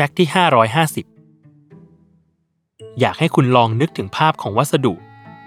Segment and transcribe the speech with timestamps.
[0.00, 0.28] ฟกต์ที่
[1.24, 4.94] 550 อยากให้คุณลองนึกถึงภาพของวัสดุ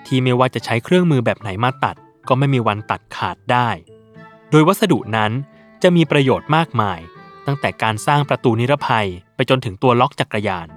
[0.06, 1.96] ที่ไม่ว่าจะใช้เครื่องมือแบบไหนมาตัด
[2.28, 3.70] ก็ไม่มีวันตัดขาดได้
[4.52, 5.32] โดยวัสดุนั้น
[5.84, 7.00] จะมีประโยชน์มากมาย
[7.46, 10.68] ตั้งแต่การสร้างประตูนิรภัยไปจนถึงตัวล็อกจักรยาน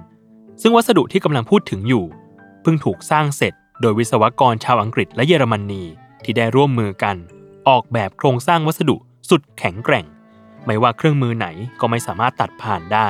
[0.61, 2.05] ซึ่งวัสดุที่กำลังพูดถึงอยู่
[2.61, 5.83] เพิ่งถูกสร้างเสร็จ โดยวิศวกรชาวอังกฤษและเยอรมนี
[6.23, 7.15] ที่ได้ร่วมมือกัน
[7.67, 8.95] ออกแบบโครงสร้างวัสดุ
[9.29, 10.05] สุดแข็งแกร่ง
[10.65, 11.47] ไม่ว่าเครื่องมือไหน
[11.79, 13.09] ก็ไม่สามารถตัดผ่านได้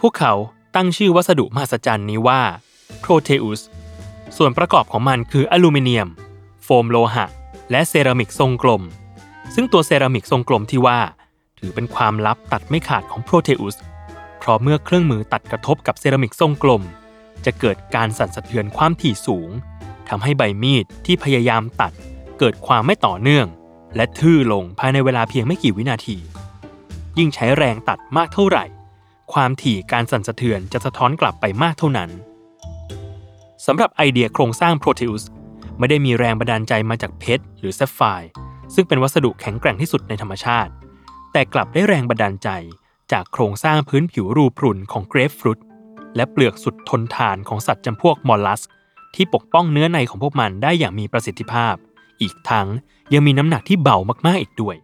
[0.00, 0.32] พวกเขา
[0.74, 2.42] ตั้งชื่อวัสดุมหัศจรรย์นี้ว่า
[3.04, 3.60] Proteus
[4.36, 6.08] ส่วนประกอบของมันคืออลูมิเนียม
[6.64, 7.26] โฟมโลหะ
[7.70, 8.82] และเซรามิกทรงกลม
[9.54, 11.00] ซึ่งตัวเซรามิกทรงกลมที่ว่า
[11.58, 13.76] ถือเป็นความลับตัดไม่ขาดของ Proteus
[14.38, 16.82] เพราะเมื่อเครื่องมือตัดกระทบกับเซรามิกทรงกลม
[17.44, 19.50] จะเกิดการสั่นสะเทือนความถี่สูง
[20.08, 21.92] ทำให้ใบมีดที่พยายามตัด
[22.38, 23.46] เกิดความไม่ต่อเนื่อง
[23.96, 26.16] และทื่อลงภายในเวลาเพียงไม่กี่วินาที
[27.18, 28.64] ยิ่งใช้แรงตัดมากเท่าไหร่
[29.32, 32.10] ความถี่การสั่นสะเทือนจะสะท้อนกลับไปมากเท่านั้น
[33.66, 35.22] สำหรับไอเดียโครงสร้าง Proteus
[35.78, 38.30] ไม่ได้มีแรงบันดาลใจมาจากเพชรหรือแซฟไฟร์
[38.74, 40.72] ซึ่งเป็นวัสดุแข็งแกร่งที่สุดในธรรมชาติ
[41.32, 42.48] แต่กลับได้แรงบันดาลใจ
[43.12, 45.60] จากโครงสร้างพื้นผิวรูพรุนของเกรฟฟรุต
[46.16, 48.62] และเปลือกสุดทนทานของสัตว์จำพวกมอลลัส
[49.14, 51.74] ที่ปกป้องเนื้อในของพวกมันได้อย่างมีประสิทธิภาพ
[52.22, 52.68] อีกทั้ง
[53.12, 53.96] ยังมีน้ำหนักที่เบา
[54.26, 54.76] มากๆอีกด้วย